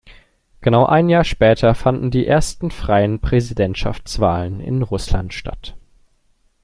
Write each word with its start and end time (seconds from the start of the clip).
Genau 0.61 0.87
ein 0.87 1.09
Jahr 1.09 1.23
später 1.23 1.75
fanden 1.75 2.09
die 2.09 2.25
ersten 2.25 2.71
freien 2.71 3.19
Präsidentschaftswahlen 3.19 4.59
in 4.59 4.81
Russland 4.81 5.31
statt. 5.31 5.75